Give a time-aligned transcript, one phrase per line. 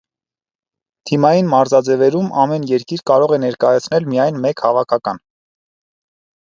[1.09, 5.27] Թիմային մարզաձևերում ամեն երկիր կարող է ներկայացնել միայն մեկ հավաքական։